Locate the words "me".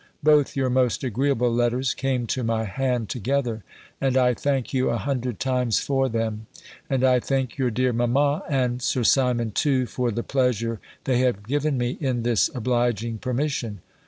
11.77-11.99